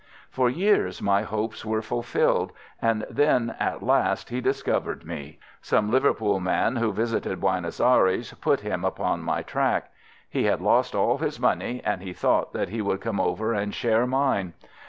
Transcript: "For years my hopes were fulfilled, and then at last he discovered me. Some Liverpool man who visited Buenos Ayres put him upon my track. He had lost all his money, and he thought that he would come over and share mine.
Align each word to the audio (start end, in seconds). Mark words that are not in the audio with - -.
"For 0.31 0.49
years 0.49 0.99
my 0.99 1.21
hopes 1.21 1.63
were 1.63 1.83
fulfilled, 1.83 2.53
and 2.81 3.05
then 3.07 3.55
at 3.59 3.83
last 3.83 4.29
he 4.31 4.41
discovered 4.41 5.05
me. 5.05 5.37
Some 5.61 5.91
Liverpool 5.91 6.39
man 6.39 6.77
who 6.77 6.91
visited 6.91 7.39
Buenos 7.39 7.79
Ayres 7.79 8.33
put 8.41 8.61
him 8.61 8.83
upon 8.83 9.21
my 9.21 9.43
track. 9.43 9.91
He 10.27 10.45
had 10.45 10.59
lost 10.59 10.95
all 10.95 11.19
his 11.19 11.39
money, 11.39 11.83
and 11.85 12.01
he 12.01 12.13
thought 12.13 12.51
that 12.53 12.69
he 12.69 12.81
would 12.81 12.99
come 12.99 13.19
over 13.19 13.53
and 13.53 13.75
share 13.75 14.07
mine. 14.07 14.53